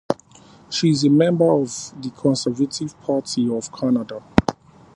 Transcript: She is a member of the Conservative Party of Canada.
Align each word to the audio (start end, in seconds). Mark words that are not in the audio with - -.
She 0.71 0.89
is 0.89 1.03
a 1.03 1.09
member 1.11 1.51
of 1.51 1.67
the 2.01 2.09
Conservative 2.09 2.99
Party 3.01 3.47
of 3.55 3.71
Canada. 3.71 4.23